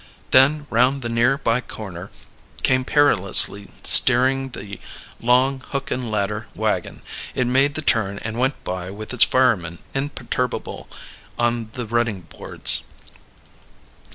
Then, 0.31 0.65
round 0.71 1.03
the 1.03 1.09
near 1.09 1.37
by 1.37 1.61
corner, 1.61 2.09
came 2.63 2.83
perilously 2.83 3.69
steering 3.83 4.49
the 4.49 4.79
long 5.19 5.59
"hook 5.69 5.91
and 5.91 6.09
ladder 6.09 6.47
wagon"; 6.55 7.03
it 7.35 7.45
made 7.45 7.75
the 7.75 7.83
turn 7.83 8.17
and 8.23 8.39
went 8.39 8.63
by, 8.63 8.89
with 8.89 9.13
its 9.13 9.23
firemen 9.23 9.77
imperturbable 9.93 10.89
on 11.37 11.69
the 11.73 11.85
running 11.85 12.21
boards. 12.21 12.83